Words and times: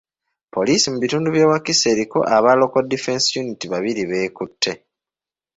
Poliisi 0.53 0.85
mu 0.93 0.97
bitundu 1.03 1.27
by'e 1.33 1.49
Wakiso 1.51 1.85
eriko 1.93 2.19
aba 2.35 2.51
Local 2.61 2.85
Defence 2.91 3.27
Unit 3.41 3.61
babiri 3.71 4.01
b'ekutte. 4.09 4.71